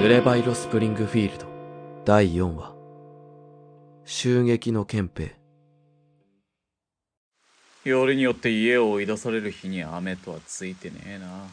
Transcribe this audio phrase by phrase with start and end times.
[0.00, 1.46] ヌレバイロスプリングフィールド。
[2.06, 2.74] 第4話。
[4.06, 5.36] 襲撃の憲兵。
[7.84, 11.46] よりによって家を追い出される日に雨とはついてねえな。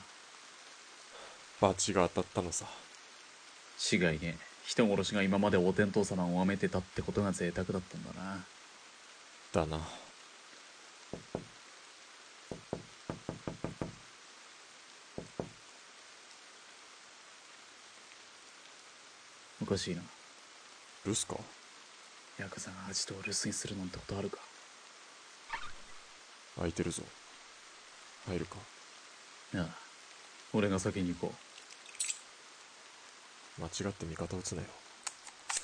[1.59, 2.67] 罰が当たったのさ。
[3.91, 4.35] 違いねえ
[4.65, 8.45] 人殺しが今までお天道様を拝めてたってことが贅沢だったんだな。
[9.51, 9.83] だな
[19.77, 20.01] おかしいな
[21.05, 21.35] 留守か？
[22.39, 24.39] ヤクザがアジトを留守にするなんてことあるか？
[26.55, 27.03] 空いてるぞ。
[28.27, 28.55] 入るか？
[29.53, 29.67] ああ
[30.51, 31.31] 俺が先に行こ
[33.59, 34.67] 間違って味方打つなよ。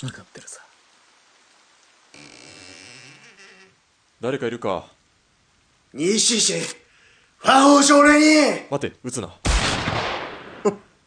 [0.03, 0.61] う分かってるさ。
[4.21, 4.85] 誰かいるか？
[5.91, 6.53] にしし、
[7.39, 8.67] ファンを少年に。
[8.69, 9.33] 待て撃つな。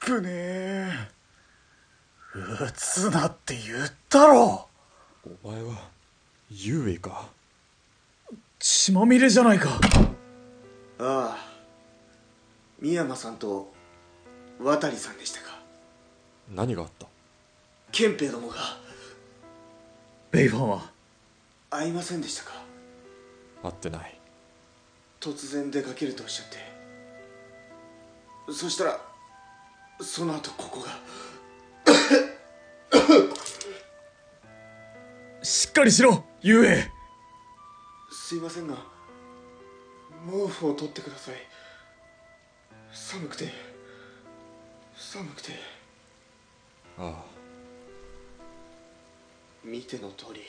[0.00, 1.15] くねえ
[2.36, 4.68] 撃つなって言ったろ
[5.42, 5.88] お前は
[6.50, 7.30] 遊泳か？
[8.58, 9.70] 血まみれじゃないか
[10.98, 11.36] ああ、
[12.78, 13.72] 三山さんと
[14.60, 15.58] 渡さんでしたか？
[16.54, 17.06] 何があった？
[17.90, 18.56] 憲兵どもが
[20.30, 20.90] ベイファンは？
[21.70, 22.52] 会いませんでしたか？
[23.62, 24.20] 会ってない
[25.20, 26.58] 突然出かけるとおっしゃって。
[28.52, 29.00] そしたら、
[30.00, 30.90] その後ここが。
[35.42, 36.90] しっかりしろ遊泳
[38.10, 38.74] すいませんが、
[40.26, 41.34] 毛布を取ってください。
[42.92, 43.52] 寒くて、
[44.96, 45.52] 寒くて。
[46.98, 47.22] あ
[49.62, 50.40] 見ての通り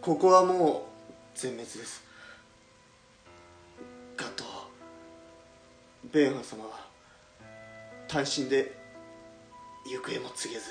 [0.00, 0.82] ここはもう
[1.34, 2.04] 全滅です
[4.16, 4.44] ガット
[6.12, 6.86] ベーハン様は
[8.06, 8.78] 単身で
[9.90, 10.66] 行方も告げず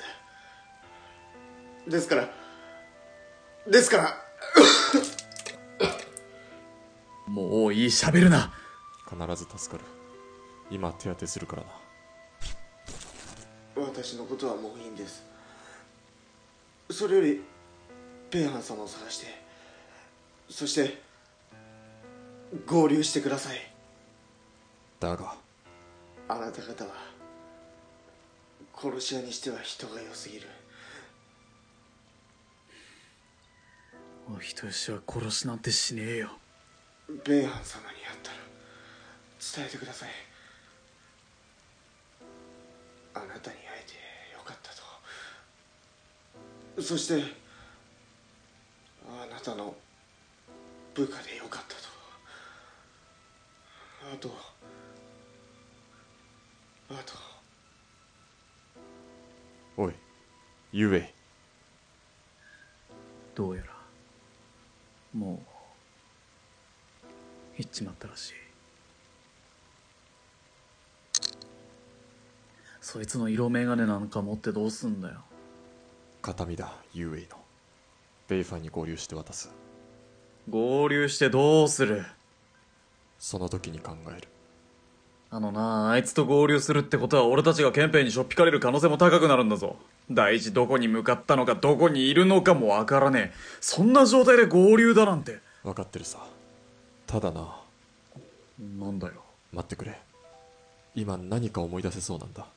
[1.88, 2.30] ですから
[3.68, 4.26] ですから
[7.28, 8.52] もういい喋るな。
[8.54, 8.60] あ
[9.10, 9.88] 必ず助かる。
[10.72, 11.70] 今手当てするからな。
[13.76, 15.24] 私のことはもういいんです。
[16.90, 17.42] それより
[18.32, 19.28] ベーハン様を探して
[20.50, 21.02] そして
[22.66, 23.58] 合流してください。
[25.00, 25.36] だが。
[26.28, 26.92] あなた方は
[28.76, 30.48] 殺し屋にしては人が良すぎる
[34.40, 36.30] お人よしは殺しなんてしねえよ。
[37.26, 38.38] ベーハン様に会ったら
[39.58, 40.10] 伝えてください。
[43.16, 43.96] あなたに会えて
[44.34, 44.70] よかった
[46.78, 46.82] と。
[46.82, 47.22] そして
[49.06, 49.76] あなたの
[50.94, 51.82] 部下でよかったと。
[54.14, 54.34] あと
[56.90, 57.14] あと。
[59.76, 59.94] おい
[60.72, 61.14] 遊泳
[63.36, 63.79] どうやら
[65.14, 65.42] も
[67.04, 67.08] う
[67.58, 68.34] 行っちまったらしい。
[72.82, 75.22] そいつの色眼鏡なんか持ってどうすんだよ。
[76.22, 77.38] 形見だ遊泳の。
[78.28, 79.50] ベイファンに合流して渡す。
[80.50, 82.06] 合流してどうする？
[83.20, 84.28] その時に考える
[85.32, 89.76] あのなあいつと合流するってことは俺たちが憲兵にしょっぴかれる可能性も高くなるんだぞ。
[90.10, 93.38] 大事どこに向かったのかどこにいるのかもわからねえ。
[93.62, 95.38] そんな状態で合流だなんて。
[95.64, 96.18] 分かってるさ。
[97.06, 97.60] ただな。
[98.80, 99.14] なんだよ。
[99.54, 100.00] 待ってくれ。
[100.96, 102.48] 今何か思い出せそうなんだ。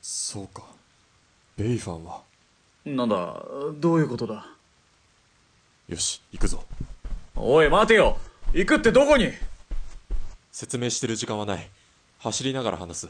[0.00, 0.62] そうか。
[1.56, 2.22] ベイファンは。
[2.84, 3.42] なんだ
[3.74, 4.46] どういうことだ？
[5.88, 6.62] よし行くぞ。
[7.34, 8.18] おい待てよ
[8.54, 9.30] 行くってどこに？
[10.50, 11.70] 説明してる時間はない。
[12.18, 13.08] 走りながら話す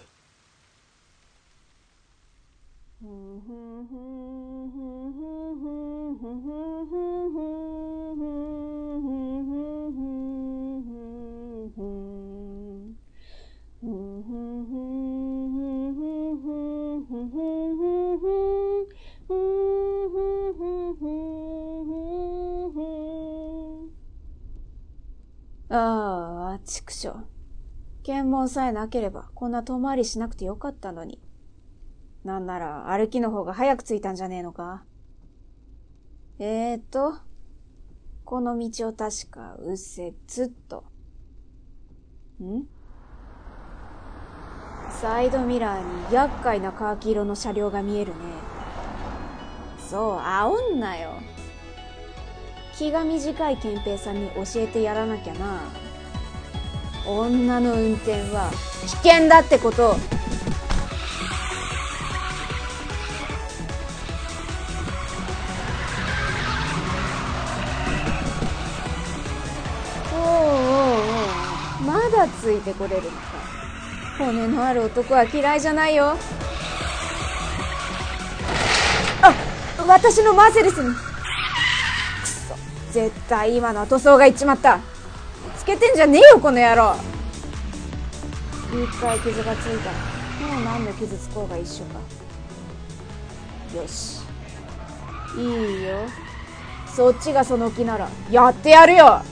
[26.64, 27.14] 畜生。
[28.03, 31.20] 検問さえなければ、こんな遠回りしなくてよかったのに。
[32.24, 34.84] なんなら、歩きの方が早く着いたんじゃねえのか。
[36.38, 37.14] えーと、
[38.24, 40.84] この道を確か、右折と。
[42.42, 42.64] ん？
[45.00, 48.18] サイドミラーに厄介なカーキ色の車両が見えるね。
[49.78, 51.12] そう、煽んなよ。
[52.74, 55.60] 気が短い憲兵さんに教えてやらなきゃな。
[57.07, 58.51] 女の運転は
[58.83, 59.97] 危険だってこと。
[70.15, 73.16] おおおまだついてこれるのか。
[74.19, 76.16] 骨のある男は嫌いじゃないよ。
[79.22, 79.34] あ
[79.87, 80.95] 私のマーセレスに。
[80.95, 80.98] く
[82.28, 82.55] そ
[82.93, 84.91] 絶対今のは塗装がいっちまった。
[85.62, 86.97] つけてんじゃねえよこの野郎。
[88.72, 89.97] 一回傷がついたら。
[90.53, 92.00] もう何度傷つこうが一緒か。
[93.76, 94.22] よし。
[95.38, 96.09] いいよ。
[96.84, 99.22] そっちがその気ならやってやるよ。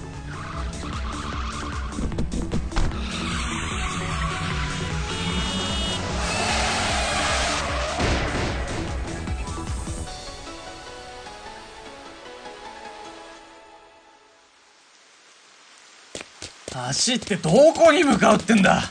[17.00, 18.82] 走ってどこに向かうってんだ？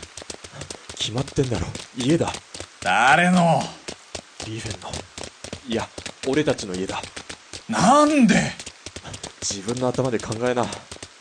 [0.98, 1.68] 決まってんだろ。
[1.96, 2.34] 家だ。
[2.82, 3.62] 誰の？
[4.48, 4.90] リーフェンの。
[5.68, 5.88] いや
[6.28, 7.00] 俺たちの家だ。
[7.70, 8.34] なんで？
[9.42, 10.66] 自分の頭で考えな。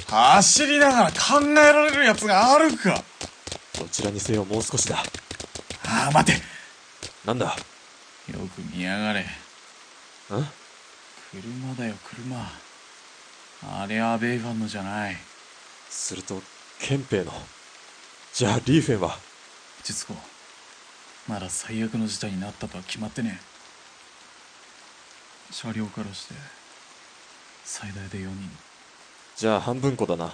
[0.06, 3.04] 走りながら考えられるやつがあるか。
[3.78, 4.96] どちらにせよもう少しだ。
[5.84, 6.40] ああ待て。
[7.26, 7.48] なんだ？
[7.48, 7.54] よ
[8.56, 9.20] く見やがれ。
[9.20, 9.24] ん？
[11.32, 12.50] 車だよ車。
[13.82, 15.16] あれはベイファンのじゃない。
[15.90, 16.40] すると
[16.80, 17.32] 憲兵の。
[18.32, 19.18] じゃあリーフェンは？
[19.82, 20.14] 実子
[21.28, 23.40] まだ最悪の事態になったとは決まってね
[25.50, 25.52] え。
[25.52, 26.34] 車両からして
[27.64, 28.50] 最大で4人。
[29.36, 30.32] じゃあ半分こだな。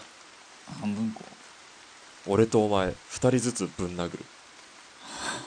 [0.80, 1.22] 半分こ
[2.26, 4.24] 俺とお前二人ずつぶん殴る。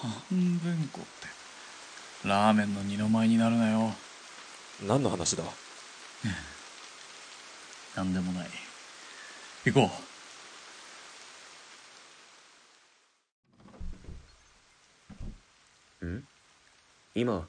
[0.02, 0.12] 半
[0.60, 2.28] 分こって。
[2.28, 3.94] ラーメンの二の舞になるなよ。
[4.86, 5.44] 何の話だ？
[7.96, 8.50] なんでもない。
[9.66, 9.92] 行こ
[17.20, 17.48] 今、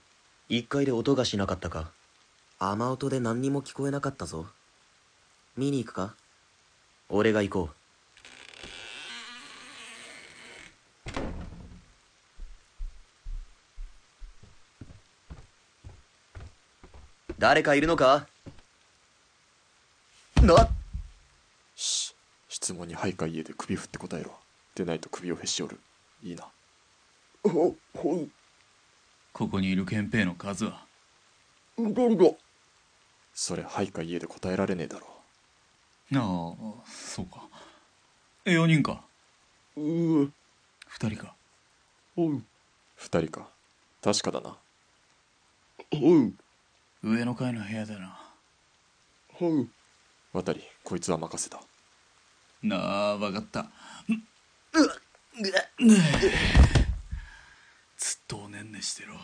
[0.49, 1.91] 一階で音がしなかったか。
[2.59, 4.47] 雨音で何にも聞こえなかったぞ。
[5.59, 6.15] 見に行くか？
[7.11, 7.75] 俺が行こう。
[17.38, 18.26] 誰かいるのか？
[20.41, 20.67] な
[21.76, 22.14] し
[22.49, 24.32] 質問に「はいか家で首振って答えろ。
[24.75, 25.81] でないと首をへし折る。
[26.23, 26.49] いいな。
[27.43, 28.31] ほほんう
[29.38, 30.85] ここにいる憲兵の数は？
[31.79, 32.25] 誰だ？
[33.32, 35.06] それはいか家で答えられねえだろ。
[36.17, 37.46] ああそうか。
[38.46, 39.05] 4人か？
[39.76, 40.31] うー。
[40.90, 41.37] 2人か。
[42.17, 42.44] ほん。
[42.96, 43.49] 二人か。
[44.02, 44.56] 確かだな。
[45.93, 46.35] ほん。
[47.05, 48.20] 上の階の部屋だな。
[49.35, 49.70] ほん。
[50.32, 51.61] 渡りこいつは任せた。
[52.64, 53.70] なあ分かった
[57.99, 59.15] ずっとおねんねしてろ。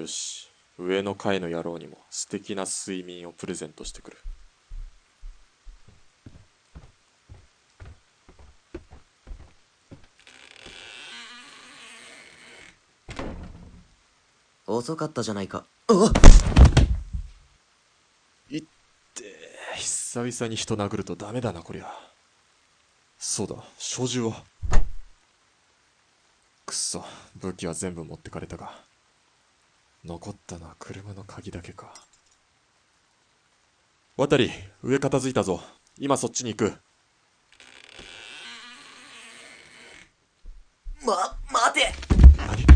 [0.00, 0.50] よし。
[0.76, 4.18] 上の階の野郎にも素敵な睡眠をプレゼントしてくる。
[14.66, 15.64] 遅かったじゃないか。
[18.50, 18.62] いっ。
[19.14, 19.24] て
[19.76, 21.86] 久々に人殴るとダメだなこりゃ。
[23.18, 24.42] そうだ小銃は
[26.74, 27.04] くっそ
[27.36, 28.72] 武器は全部持ってかれたが
[30.04, 31.94] 残ったのは車の鍵だけか。
[34.16, 34.50] 渡り
[34.82, 35.62] 上片付いたぞ。
[35.98, 36.74] 今そっちに行く。
[41.06, 41.92] ま、待て。
[42.36, 42.66] 何？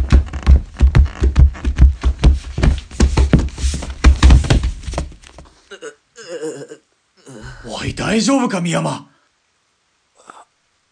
[7.71, 9.11] おい大丈夫か深山？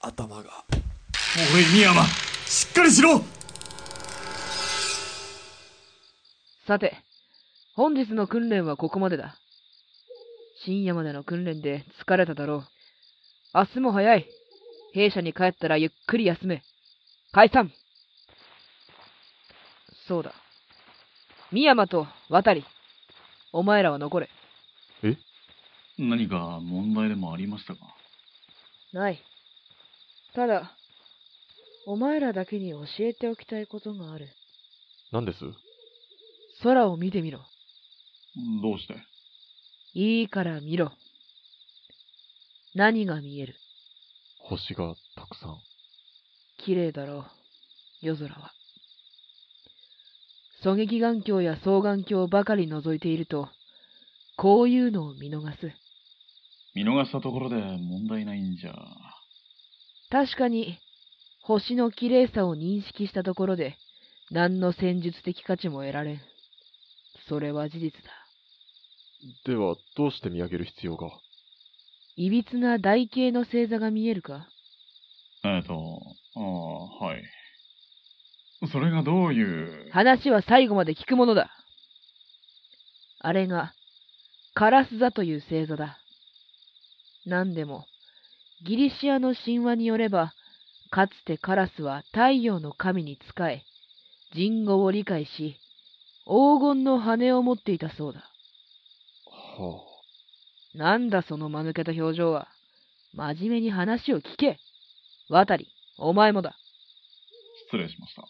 [0.01, 0.65] 頭が。
[1.55, 2.03] おい深山
[2.47, 3.23] しっかりしろ
[6.67, 6.97] さて、
[7.75, 9.37] 本日の訓練はここまでだ。
[10.65, 12.65] 深夜までの訓練で疲れただろう。
[13.53, 14.27] 明日も早い。
[14.95, 16.63] 兵舎に帰ったらゆっくり休め。
[17.33, 17.73] 解散
[20.09, 20.33] そうだ。
[21.51, 22.65] 深山と渡り。
[23.53, 24.31] お前らは残れ。
[25.99, 27.81] 何か問題でもありましたか？
[28.93, 29.23] ない。
[30.35, 30.76] ただ、
[31.89, 34.29] お前らだけに教えておきたいことがある。
[35.13, 35.39] 何です？
[36.65, 37.39] 空を見てみろ。
[38.61, 38.97] どうして？
[39.95, 40.91] いいから見ろ。
[42.75, 43.55] 何が見える？
[44.41, 45.59] 星がたくさん
[46.59, 47.25] 綺麗だろう、
[48.03, 48.51] 夜空は。
[50.65, 53.49] 狙撃眼鏡や双眼鏡ばかり覗いていると、
[54.37, 55.71] こういうのを見逃す。
[56.75, 58.75] 見逃したところで問題ないんじゃ
[60.11, 60.79] 確かに、
[61.47, 63.77] 星の綺麗さを認識したところで、
[64.33, 66.21] 何の戦術的価値も得られん。
[67.29, 68.11] それは事実だ。
[69.45, 71.09] では、どうして見上げる必要が？
[72.17, 74.49] いびつな台形の星座が見えるか？
[75.45, 76.03] えっと、
[76.35, 77.23] ああ、はい。
[78.73, 79.91] それがどういう？
[79.93, 81.51] 話は最後まで聞くものだ。
[83.21, 83.73] あれが、
[84.55, 86.01] カラス座という星座だ。
[87.25, 87.87] 何でも、
[88.65, 90.33] ギリシアの神話によれば、
[90.91, 93.63] かつてカラスは太陽の神に仕え、
[94.35, 95.57] 人語を理解し、
[96.25, 98.21] 黄金の羽を持っていたそうだ。
[99.31, 99.81] は
[100.75, 102.49] なんだその間抜けた表情は。
[103.15, 104.59] 真面目に話を聞け。
[105.31, 106.55] 渡り、お前もだ。
[107.71, 108.25] 失礼しました。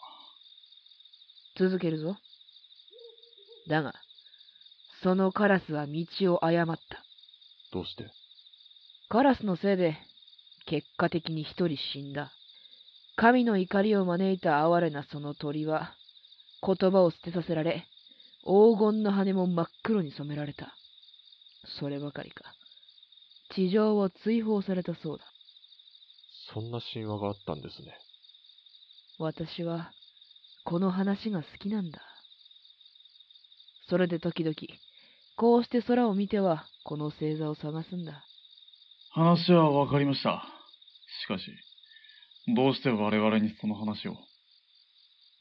[1.58, 2.16] 続けるぞ。
[3.68, 3.94] だが、
[5.02, 6.98] そのカラスは道を誤った。
[6.98, 7.02] あ、
[7.72, 8.06] どうして？
[9.08, 9.96] カラスのせいで、
[10.66, 12.30] 結果的に一人死んだ。
[13.16, 15.94] 神の怒りを招いた哀れなその鳥は、
[16.62, 17.86] 言葉を捨てさせられ、
[18.44, 20.74] 黄金の羽も真っ黒に染められた。
[21.80, 22.44] そればかりか。
[23.54, 25.24] 地上を追放されたそうだ。
[26.52, 27.96] そんな神話があったんですね。
[29.18, 29.90] 私は、
[30.64, 32.02] この話が好きなんだ。
[33.88, 34.54] それで時々、
[35.36, 38.24] こうして空を見ては、この星座を探すんだ。
[39.10, 40.44] 話はわかりました。
[41.22, 41.44] しかし、
[42.48, 44.16] どうして我々にその話を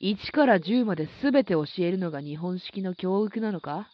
[0.02, 3.88] ？1から10まで全て教えるのが日本式の教育なのか？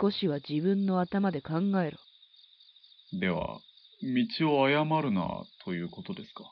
[0.00, 1.98] 少しは自分の頭で考えろ。
[3.18, 3.58] では、
[4.38, 6.44] 道を誤るな、ということですか？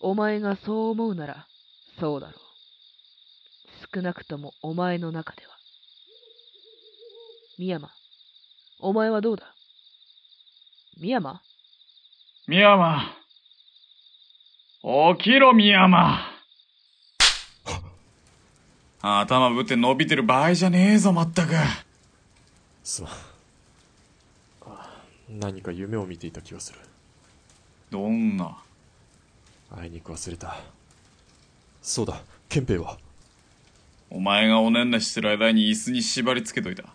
[0.00, 1.46] お前がそう思うなら、
[2.00, 2.36] そうだろう。
[3.94, 5.48] 少なくともお前の中では。
[7.58, 7.90] 宮山、
[8.80, 9.54] お前はどうだ？
[10.98, 11.40] 宮山
[12.46, 13.21] 深山
[14.84, 16.26] 起きろ、深山
[19.00, 21.54] 頭ぶって伸びてる場合じゃねえぞ、まったく。
[22.82, 23.12] すまん。
[24.66, 26.80] あ何か夢を見ていた気がする。
[27.92, 28.58] どんな？
[29.70, 30.56] あいにく忘れた。
[31.80, 32.98] そうだ、憲兵は。
[34.10, 36.92] お前がおねんねしてる間に椅子に縛り付けといた。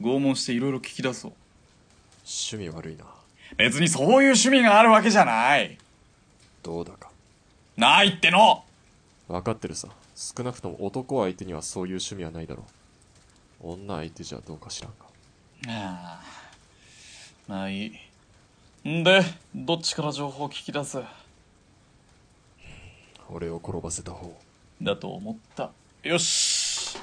[0.00, 1.32] 拷問していろいろ聞き出そう。
[2.24, 3.04] 趣味悪いな。
[3.56, 5.76] 別にそういう趣味があるわけじゃない。
[6.62, 7.12] どうだか。
[7.76, 8.64] ないっての
[9.28, 9.88] 分かってるさ。
[10.14, 12.64] 少なくとも男相手にはそういう趣味はないだろ
[13.62, 13.72] う。
[13.72, 15.06] 女相手じゃどうか知らんが。
[15.72, 16.24] ああ。
[17.48, 18.88] まあいい。
[18.88, 19.22] んで、
[19.54, 20.98] どっちから情報を聞き出す
[23.28, 24.38] 俺を転ばせた方。
[24.80, 25.70] だと思った。
[26.02, 26.98] よし。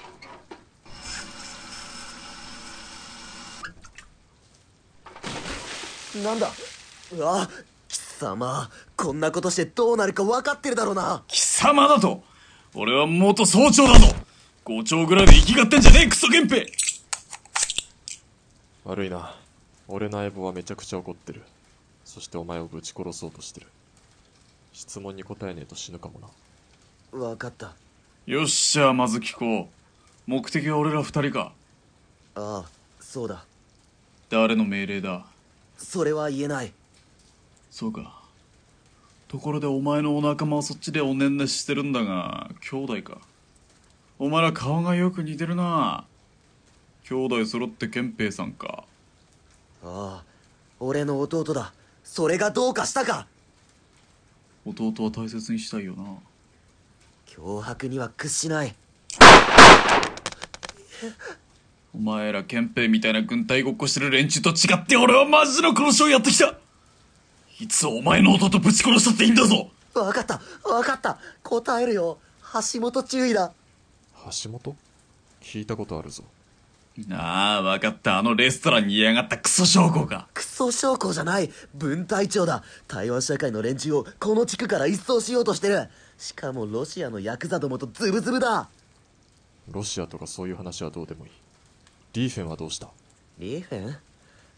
[6.23, 6.49] なんだ？
[7.13, 7.70] うわ貴
[8.21, 11.23] 様こんなことしてどうなるか分かってるだろうな。
[11.27, 12.23] 貴様だと。
[12.73, 14.07] 俺は元総長だぞ
[14.63, 16.67] 校長ぐらいで生きがってんじゃねえクソ源平。
[18.85, 19.35] 悪いな。
[19.87, 21.41] 俺の相棒はめちゃくちゃ怒ってる。
[22.05, 23.67] そしてお前をぶち殺そうとしてる。
[24.73, 26.27] 質問に答えねえと死ぬかもな。
[27.11, 27.73] 分かった。
[28.25, 29.67] よっしゃまず聞こう。
[30.27, 31.51] 目的は俺ら二人か。
[32.35, 33.43] ああそうだ。
[34.29, 35.25] 誰の命令だ？
[35.77, 36.71] それは言えない
[37.71, 38.21] そうか。
[39.29, 43.19] ところでお前のお仲間はそっちでおねんねしてるんだが兄弟か。
[44.19, 46.03] お前ら顔がよく似てるな。
[47.05, 48.83] 兄弟揃って憲兵さんか。
[49.83, 50.23] ああ
[50.79, 51.73] 俺の弟だ。
[52.03, 53.25] それがどうかしたか。
[54.65, 56.03] 弟は大切にしたいよな。
[57.27, 58.75] 脅迫には屈しない。
[61.95, 66.55] お前ら憲兵みたいな軍隊ごっこしてる連中と違って俺はマジの殺しをやってきた
[67.61, 69.69] いつお前の弟ぶち殺したっていいんだぞ。
[69.93, 70.41] 分かった。
[70.63, 71.19] 分かった。
[71.43, 72.17] 答えるよ。
[72.73, 73.51] 橋本注意だ。
[74.43, 74.75] 橋本？
[75.41, 76.23] 聞いたことあるぞ。
[77.11, 78.17] ああ分かった。
[78.17, 80.27] あのレストランにいやがったクソ将校か。
[80.33, 81.51] クソ将校じゃない。
[81.75, 82.63] 分隊長だ。
[82.87, 85.87] 台湾社会の連中をこの地区から一掃しようとしてる。
[86.17, 88.69] しかもロシアのヤクザどもとズブズブだ。
[89.69, 91.31] ロシアとかそういう話はどうでもいい。
[92.13, 92.87] リーフェンはどうした？
[93.37, 93.89] リーフェン？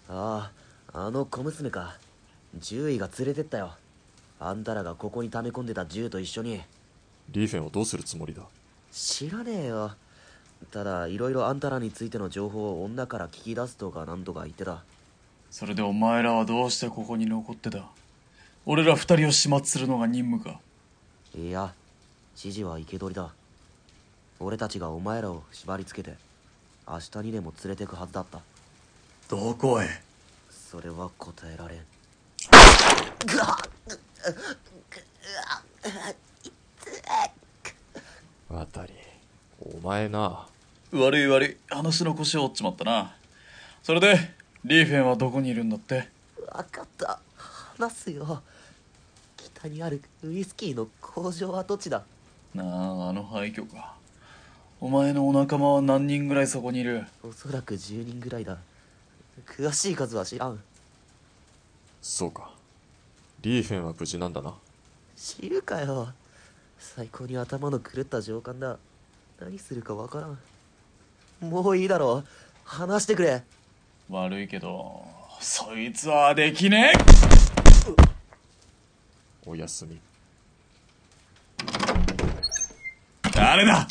[0.07, 0.51] あ
[0.93, 1.98] ああの小娘か
[2.62, 3.74] 獣医が連れてったよ。
[4.39, 6.62] あんたらがここに溜め込んでた銃と一緒に。
[7.29, 8.43] リーフェンをどうするつもりだ？
[8.91, 9.91] 知らねえよ。
[10.72, 14.83] ただいろいろあんたらについての情報を女から聞き出すとかなんとか言ってた。
[15.50, 17.89] それでお前らはどうしてここに残ってた？
[18.65, 20.60] 俺ら二人を始末するのが任務か？
[21.36, 21.74] いや
[22.38, 23.31] 指示は生け捕りだ。
[24.39, 26.17] 俺たちがお前らを縛り付けて
[26.88, 28.41] 明日にでも連れてくはずだった。
[29.29, 29.88] どこへ？
[30.50, 31.79] それは答えられん
[38.50, 38.94] 渡り
[39.60, 40.48] お前な。
[40.92, 43.15] 悪い悪い話の腰を折っちまったな。
[43.82, 44.15] それで
[44.63, 46.08] リーフェンはどこにいるんだって？
[46.38, 47.20] 分かった。
[47.77, 48.44] 話すよ。
[49.36, 52.03] 北にあるウイスキーの工場跡地だ？
[52.53, 53.96] なああの廃墟か。
[54.80, 57.06] お前のお仲間は何人ぐらいそこにいる？
[57.24, 58.58] おそらく10人ぐらいだ。
[59.48, 60.60] 詳しい数は知らん。
[62.01, 62.51] そうか
[63.44, 64.54] リーフェンは無事なんだな。
[65.18, 66.14] 知るかよ。
[66.80, 68.78] 最高に頭の狂った上官だ。
[69.40, 70.40] 何するかわからん。
[71.50, 72.24] もういいだろ
[72.64, 73.44] 話してくれ。
[74.10, 75.06] 悪いけど
[75.42, 76.94] そいつはできね
[79.46, 80.00] おやすみ。
[83.26, 83.90] え誰だ？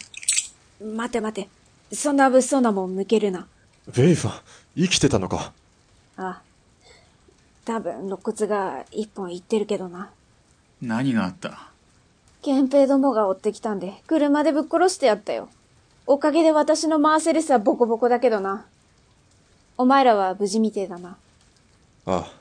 [0.83, 1.49] 待て待て。
[1.95, 3.47] そんな物騒なもん向けるな。
[3.95, 4.43] ベイファン
[4.77, 5.53] 生きてたのか？
[6.17, 6.41] あ。
[7.65, 10.11] 多分、肋骨が一本いってるけどな。
[10.81, 11.71] 何があった？
[12.43, 15.49] 憲兵どもが追ってきたんで、車でぶっ殺してやったよ。
[16.07, 18.67] おかげで私のマーセレスはボコボコだけどな。
[19.79, 21.17] お前らは無事みてえだな。
[22.05, 22.33] ああ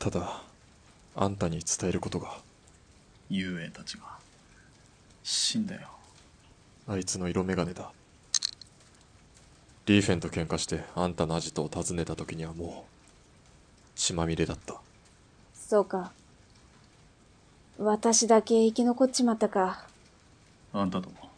[0.00, 0.42] ただ
[1.14, 2.36] あんたに伝えることが
[3.30, 4.02] 遊泳たちが
[5.22, 5.88] 死んだよ
[6.88, 7.92] あいつの色眼鏡だ
[9.86, 13.01] リーフェンと喧嘩してあんたのアジトを訪ねた時にはもう
[14.02, 14.74] 血まみれだった
[15.54, 16.10] そうか。
[17.78, 19.86] 私だけ生き残っちまったか。
[20.72, 21.30] あんたとも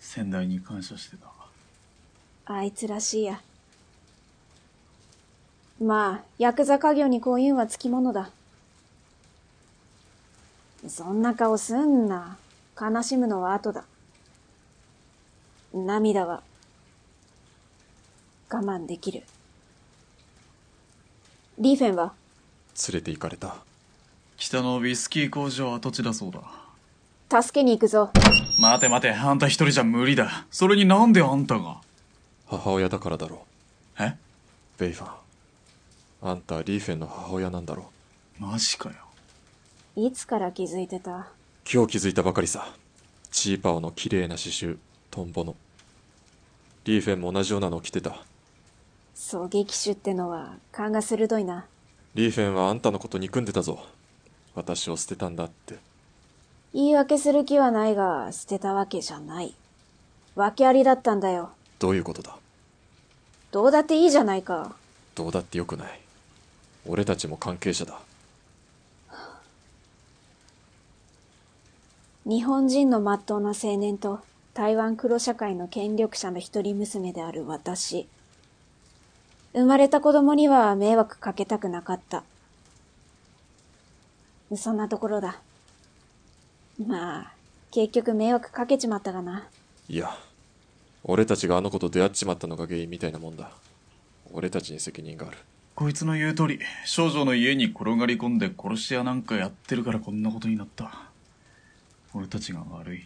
[0.00, 1.26] 先代に感謝してた
[2.46, 3.42] あいつらしいや。
[5.82, 8.30] まあ、ヤクザ家業にこういうのはつきものだ。
[10.88, 12.38] そんな顔すんな。
[12.80, 13.84] 悲しむのは後だ。
[15.74, 16.42] 涙は、
[18.50, 19.24] 我慢できる。
[21.58, 22.14] リーフェンは？
[22.88, 23.56] 連れて行かれた。
[24.38, 27.42] 北のウイスキー工場跡地だそうだ。
[27.42, 28.10] 助けに行くぞ。
[28.58, 30.46] 待て待てあんた一人じゃ無理だ。
[30.50, 31.76] それになんであんたが？
[32.46, 33.44] 母親だからだろ
[33.98, 34.06] え？
[34.06, 34.16] う
[34.78, 35.10] ベイファン
[36.22, 37.90] あんたリーフェンの母親なんだろ
[38.38, 38.94] マジかよ。
[39.94, 41.10] いつから気づいてた？
[41.10, 41.24] う
[41.70, 42.66] 今日気づいたばかりさ。
[43.30, 44.78] チーパオの綺麗な刺繍
[45.10, 45.54] トンボの。
[46.84, 48.16] リーフェンも同じようなのを着てた
[49.22, 51.64] 狙撃手ってのは勘が鋭いな。
[52.14, 53.86] リーフェンはあんたのこと憎んでたぞ
[54.54, 55.76] 私を捨てたんだって
[56.74, 59.54] 言い訳する気はないが、捨てたわけじゃない。
[60.34, 61.50] 訳ありだったんだよ。
[61.78, 62.36] どういうことだ？
[63.50, 64.74] どうだっていいじゃないか。
[65.14, 66.00] どうだってよくない
[66.86, 68.00] 俺たちも関係者だ
[72.24, 74.20] 日本人の真っ当な青年と
[74.54, 78.08] 台湾黒社会の権力者の一人娘である私。
[79.54, 82.24] 生まれた子供には迷惑かけたくなかった。
[84.56, 85.38] そんなところだ。
[86.86, 87.32] まあ、
[87.70, 89.48] 結局迷惑かけちまったがな。
[89.88, 90.16] いや
[91.04, 93.50] 俺たちがあの子と出会っちまったのが原因みたいなもんだ
[94.32, 95.36] 俺たちに責任がある
[95.74, 101.08] こいつの言う通り少女の家に転がり込んで殺し屋なんかやってるからこんなことになった
[102.14, 103.04] 俺たちが悪い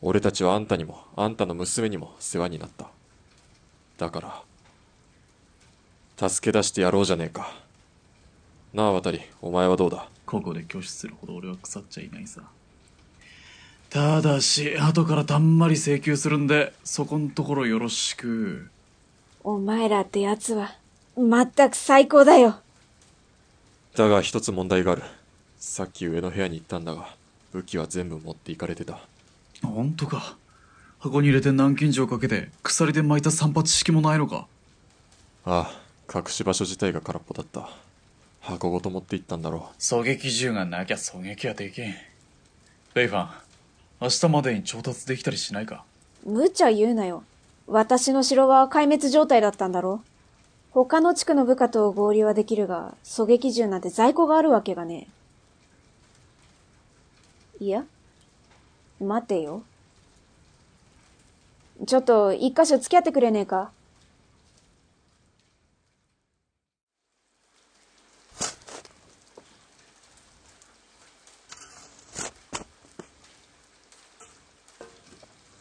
[0.00, 2.88] 俺たちはあんたにもあんたの娘にも世話になった
[3.98, 4.42] だから
[6.16, 7.52] 助け出してやろうじゃねえか。
[8.72, 10.08] なあ渡りお前はどうだ？
[10.26, 12.42] ここで拒否するほど俺は腐っちゃいないさ。
[13.90, 18.68] ただし後からたんまり請求するんでそこんところよろしく。
[19.44, 20.74] お前らってやつは、
[21.16, 22.56] まったく最高だよ。
[23.94, 25.02] だが一つ問題がある。
[25.58, 27.14] さっき上の部屋に行ったんだが
[27.52, 28.98] 武器は全部持っていかれてた。
[29.62, 30.36] 本当か。
[30.98, 34.46] 箱に入れて南京錠かけて鎖で巻いた三八式もないのか？
[35.44, 37.68] ああ隠し場所自体が空っぽだった
[38.40, 41.94] 箱ごと持って行ったんだろ狙撃銃がなきゃ狙撃はできん
[42.94, 43.28] ベイファン
[44.00, 45.84] 明日までに調達できたりしないか？
[46.24, 47.24] 無茶言うなよ。
[47.66, 50.02] 私の城は壊滅状態だったんだろ
[50.72, 55.06] 他の地区の部下と合流はできるが、狙撃銃なんて在庫があるわけがね
[57.60, 57.64] え。
[57.64, 57.84] いや
[59.00, 59.62] 待てよ。
[61.86, 63.70] ちょっと一箇所付き合ってくれねえか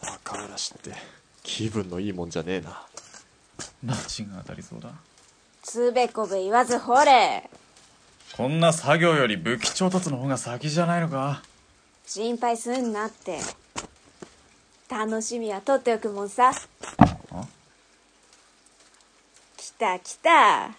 [0.01, 0.91] う赤嵐って
[1.55, 2.81] 気分のいいもんじゃねえな
[3.83, 4.89] 罰が当たりそうだ？
[5.61, 7.47] つべこべ言わずほれ
[8.35, 11.43] こんな作業より武器調達の方が先じゃないのか？
[12.07, 13.37] 心配すんなって。
[14.89, 16.53] 楽しみは取っておくもんさ。
[19.55, 20.71] 来た来た。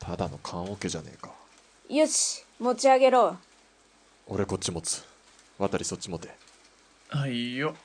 [0.00, 1.30] ただの棺桶じゃねえか
[1.88, 3.36] よし、持ち上げろ。
[4.26, 5.04] 俺こっち持つ
[5.58, 6.28] 渡りそっち持て
[7.08, 7.76] はいよ。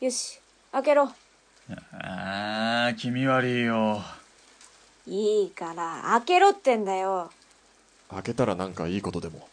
[0.00, 1.10] よし、開けろ。
[1.92, 4.00] あー、気味悪いよ。
[5.08, 7.32] いいから、開けろってんだよ。
[8.08, 9.48] 開けたらなんかいいことでも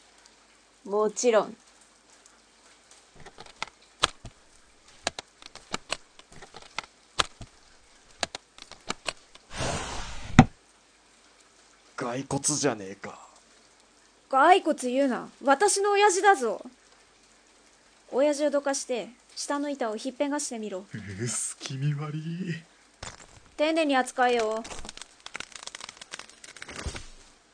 [0.85, 1.55] もちろん。
[11.95, 13.17] 骸骨じゃねえか
[14.29, 15.27] 骸骨言うな。
[15.43, 16.61] 私の親父だぞ。
[18.11, 20.85] 親父をどかして、下の板をひっぺがしてみろ。
[20.93, 22.21] うっす、気味悪い。
[23.57, 24.63] 丁寧に扱えよ。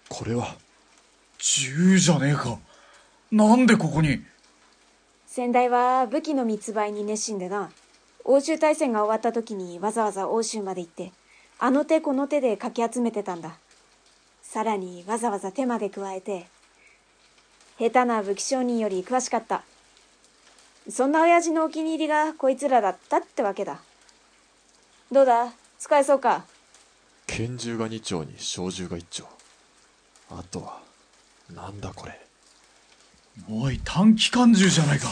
[0.07, 0.55] これは
[1.39, 2.59] 銃じゃねえか。
[3.31, 4.23] なんでここに？
[5.25, 7.71] 先代は武器の密売に熱心でな。
[8.25, 11.11] 欧州大戦が終わった時にわざわざ欧州まで行って、
[11.57, 13.57] あの手この手でかき集めてたんだ。
[14.43, 16.45] さらにわざわざ手まで加えて、
[17.79, 19.63] 下手な武器商人より詳しかった。
[20.89, 23.79] そんな親父のお気に入りがこいつらだったってわけだ。
[25.11, 25.53] どうだ？
[25.79, 26.45] 使えそうか？
[27.27, 29.25] 拳銃が2丁に小銃が1丁
[30.29, 30.81] あとは
[31.53, 32.19] なんだこれ？
[33.49, 35.07] おい、短期間銃じゃないか。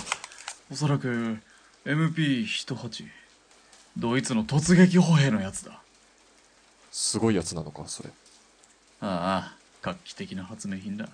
[0.71, 1.37] おそらく、
[1.85, 3.07] MP18。
[3.97, 5.81] ドイツの突撃歩兵のやつだ。
[6.91, 8.09] すごいやつなのかそれ
[9.01, 11.07] ああ、画期的な発明品だ。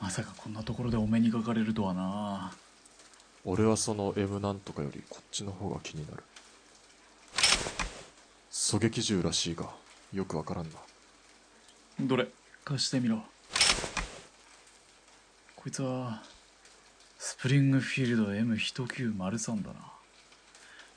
[0.00, 2.52] まさかこんなところでお目にかかれるとはな。
[3.44, 6.22] 俺はその M なんとかよりこっちの方が気になる
[8.52, 9.68] 狙撃銃らしいが
[10.12, 10.70] よくわからんな
[12.00, 12.28] どれ、
[12.64, 13.22] 貸してみろ。
[15.56, 16.22] こいつは、
[17.18, 19.92] スプリングフィールド M1903 だな。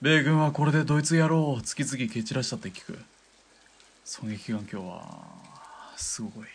[0.02, 3.00] 米軍はこれでドイツ野郎を次々蹴散らしたって聞く。
[4.06, 5.28] 狙撃眼鏡は、
[5.96, 6.48] すごい、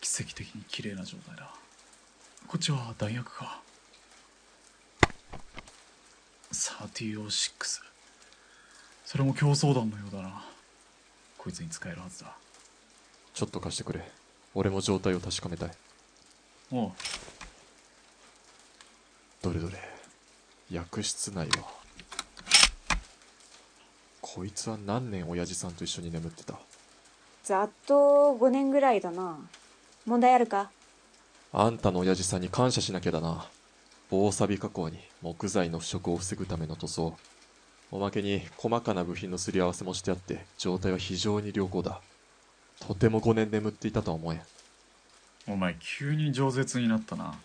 [0.00, 1.52] 奇跡的に綺麗な状態だ。
[2.46, 3.60] こっちは弾薬か。
[6.52, 7.80] 3006。
[9.04, 10.44] それも競争弾のようだな。
[11.38, 12.36] こいつに使えるはずだ。
[13.32, 14.06] ちょっと貸してくれ
[14.54, 15.70] 俺も状態を確かめたい
[16.72, 16.92] おう
[19.40, 19.74] どれどれ
[20.70, 21.68] 薬室内は
[24.20, 26.58] こいつは何年親父さんと一緒に眠ってた
[27.44, 29.38] ざっと5年ぐらいだな。
[30.06, 30.70] 問題あるか？
[31.52, 33.48] あんたの親父さんに感謝しなきゃだな
[34.10, 37.16] 防錆加工に木材の腐食を防ぐための塗装
[37.92, 42.00] おまけに細かな部品のすり合わせもしてあって状態は非常に良好だ。
[42.80, 44.42] とても5年眠っていたとは思えん。
[45.46, 47.38] お前急に饒舌になったな。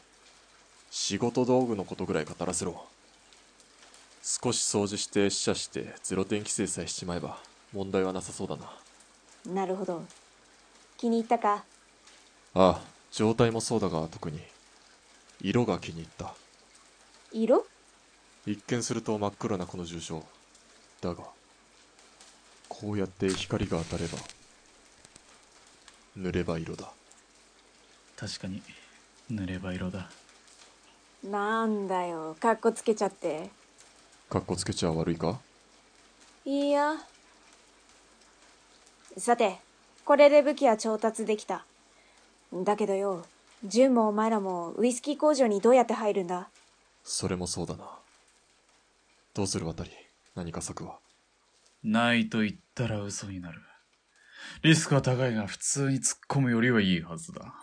[0.90, 2.84] 仕事道具のことぐらい語らせろ。
[4.24, 7.38] 少し掃除して試写してゼロ点規制さえしちまえば
[7.74, 8.72] 問題はなさそうだな。
[9.54, 10.04] なるほど。
[10.98, 11.64] 気に入ったか？
[12.54, 14.40] ああ状態もそうだが特に。
[15.42, 16.34] 色が気に入った
[17.38, 17.66] 色？
[18.48, 20.24] 一見すると真っ黒なこの重症
[21.02, 21.26] だが
[22.70, 24.18] こうやって光が当たれば
[26.16, 26.90] 塗れば色だ
[28.16, 28.62] 確かに、
[29.30, 30.10] 塗れば色だ。
[31.30, 33.50] なんだよ、かっこつけちゃって。
[34.30, 35.38] かっこつけちゃ悪いか？
[36.46, 36.96] いいや。
[39.18, 39.58] さて、
[40.06, 41.66] これで武器は調達できた。
[42.54, 43.26] だけどよ、
[43.66, 46.48] ジュンもお前らもウイスキー工場にどうやって入るんだ？
[47.08, 47.88] それもそうだな
[49.36, 49.92] どうする渡り
[50.34, 50.98] 何か策は？
[51.84, 53.62] ないと言ったら嘘になる。
[54.64, 57.54] リスクは高いが普通に突っ込むよりはいいはずだ。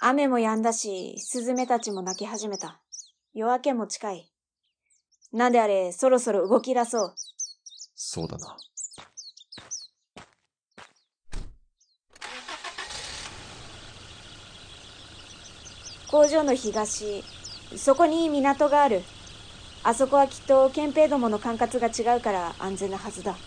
[0.00, 2.80] 雨も止んだし、スズメたちも鳴き始めた。
[3.34, 4.32] 夜明けも近い。
[5.32, 7.14] なんであれ、そろそろ動き出そう。
[7.96, 8.56] そうだな
[16.12, 17.24] 工場の東、
[17.74, 19.02] そこに港がある。
[19.82, 23.38] あそこはきっと憲兵どもの管轄が違うから安全なはずだ。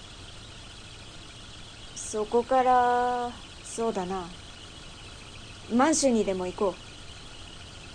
[1.94, 4.28] そこから、そうだな。
[5.70, 6.76] 満州にでも行こ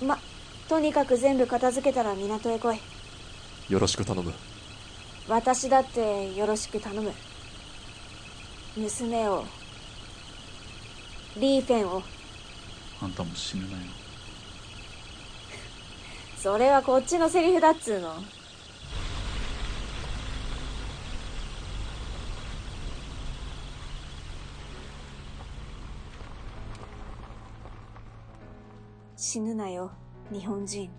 [0.00, 0.04] う。
[0.04, 0.22] ま、
[0.68, 2.76] とにかく全部片付けたら港へ来い。
[3.68, 4.32] よろしく頼む
[5.26, 7.12] 私だってよろしく頼む。
[8.76, 9.44] 娘を、
[11.34, 12.04] リーフェンを、
[13.00, 13.99] あんたも死ぬなよ。
[16.42, 18.14] それはこっちのセリフだっつうの。
[29.16, 29.90] 死ぬなよ、
[30.32, 30.90] 日本人。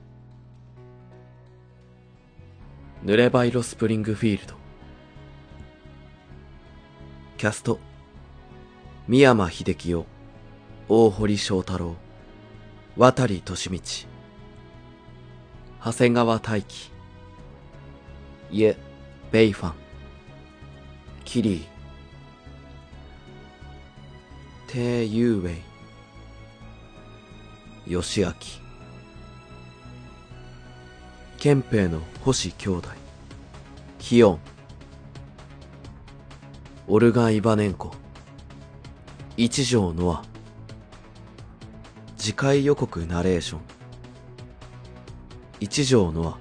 [3.03, 4.53] 濡れば色スプリングフィールド
[7.37, 7.79] キャスト
[9.07, 10.05] 三山秀樹夫
[10.87, 11.95] 大堀翔太郎
[12.95, 13.51] 渡利利道
[15.83, 16.91] 長谷川大輝
[18.51, 18.77] イエ・
[19.31, 19.73] ベイファン
[21.25, 21.63] キリー。
[24.67, 25.55] テイ・ユーウェ
[27.87, 28.33] イ吉明
[31.39, 32.89] 憲兵の星兄弟。
[33.97, 34.39] ヒヨン。
[36.87, 37.91] オルガン・イバネンコ。
[39.35, 40.23] 一条ノア。
[42.17, 43.70] 次回予告ナレーション。
[45.63, 46.37] 一条ノア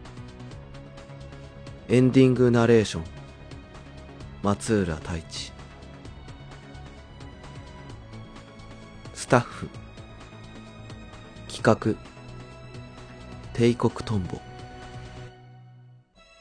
[1.91, 3.05] エンディングナレーション
[4.43, 5.53] 松浦太一。
[9.13, 9.69] スタッフ
[11.49, 11.95] 企画
[13.53, 14.41] 帝国トンボ。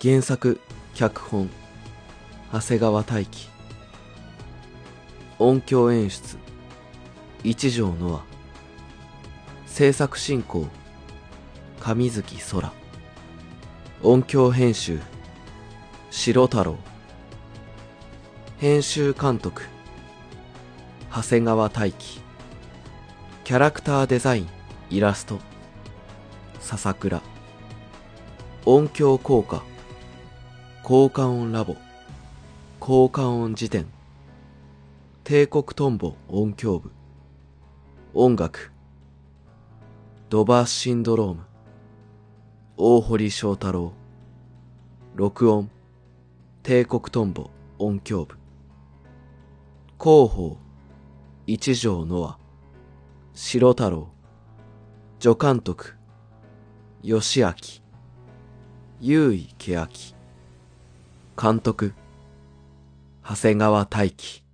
[0.01, 0.61] 原作
[0.95, 1.49] 脚本
[2.53, 3.49] 長谷川大輝
[5.37, 6.37] 音響演出
[7.43, 8.23] 一条ノア
[9.65, 10.69] 制作進行
[11.79, 12.73] 上月空。
[14.03, 14.99] 音響編集
[16.11, 16.77] 白太郎。
[18.57, 19.63] 編集監督
[21.09, 22.21] 長谷川大輝
[23.45, 24.49] キャラクターデザイン
[24.89, 25.39] イラスト。
[26.59, 27.21] 笹倉。
[28.65, 29.63] 音響効果
[30.83, 31.77] 効果音ラボ。
[32.81, 33.87] 効果音辞典。
[35.23, 36.91] 帝国トンボ音響部。
[38.13, 38.73] 音楽。
[40.29, 41.48] ドバーシンドローム。
[42.81, 43.91] 大堀翔太郎。
[45.13, 45.69] 録音
[46.63, 48.37] 帝国トンボ音響部。
[50.01, 50.57] 広報
[51.45, 52.39] 一条ノア。
[53.33, 54.07] 白太郎。
[55.19, 55.97] 助監督
[57.03, 57.53] 吉明。
[59.01, 60.15] 優位欅
[61.35, 61.93] 監督
[63.25, 64.45] 長谷川大輝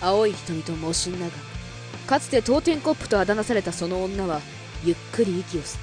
[0.00, 1.32] 青い瞳と猛進なが。
[2.08, 4.40] かつて当店コップとあだ名されたその女は
[4.84, 5.80] ゆっくり息を吸っ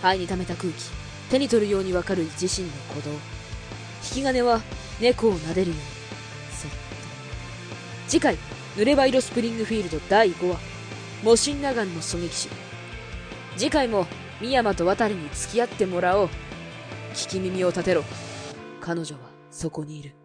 [0.00, 0.08] た。
[0.08, 0.74] 肺に溜めた空気。
[1.30, 3.10] 手に取るようにわかる自身の鼓動。
[3.12, 3.18] 引
[4.02, 4.60] き金は
[5.00, 5.82] 猫を撫でるように。
[6.52, 6.76] そっと。
[8.08, 8.36] 次回
[8.76, 10.58] 濡れば色スプリングフィールド第5話。
[11.24, 12.54] モシンナガンの狙撃手。
[13.58, 14.06] 次回も
[14.40, 16.28] 深山と渡りに付き合ってもらおう。
[17.14, 18.04] 聞き耳を立てろ。
[18.80, 20.21] 彼女はそこにいる。